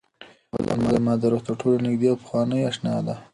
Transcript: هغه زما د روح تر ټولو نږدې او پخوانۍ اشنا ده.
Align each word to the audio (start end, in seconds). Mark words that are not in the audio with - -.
هغه 0.53 0.87
زما 0.95 1.13
د 1.17 1.23
روح 1.31 1.41
تر 1.47 1.53
ټولو 1.61 1.83
نږدې 1.85 2.07
او 2.11 2.17
پخوانۍ 2.21 2.61
اشنا 2.69 2.95
ده. 3.07 3.15